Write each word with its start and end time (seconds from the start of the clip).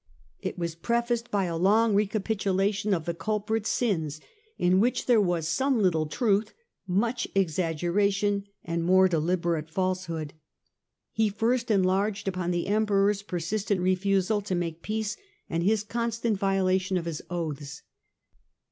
It 0.39 0.57
was 0.57 0.73
prefaced 0.73 1.29
by 1.29 1.45
a 1.45 1.55
long 1.55 1.93
recapitulation 1.93 2.91
of 2.91 3.05
the 3.05 3.13
cul 3.13 3.39
prit's 3.39 3.69
sins, 3.69 4.19
in 4.57 4.79
which 4.79 5.05
there 5.05 5.21
was 5.21 5.47
some 5.47 5.79
little 5.79 6.07
truth, 6.07 6.55
much 6.87 7.27
exag 7.35 7.75
geration 7.81 8.45
and 8.65 8.83
more 8.83 9.07
deliberate 9.07 9.69
falsehood. 9.69 10.33
He 11.11 11.29
first 11.29 11.69
enlarged 11.69 12.27
upon 12.27 12.49
the 12.49 12.65
Emperor's 12.65 13.21
persistent 13.21 13.79
refusal 13.79 14.41
to 14.41 14.55
make 14.55 14.81
peace 14.81 15.17
and 15.47 15.61
his 15.61 15.83
constant 15.83 16.35
violation 16.39 16.97
of 16.97 17.05
his 17.05 17.21
oaths. 17.29 17.83